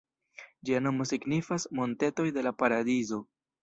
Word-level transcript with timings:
Ĝia 0.69 0.79
nomo 0.85 1.07
signifas 1.11 1.69
"montetoj 1.83 2.29
de 2.39 2.49
la 2.51 2.59
paradizo". 2.65 3.27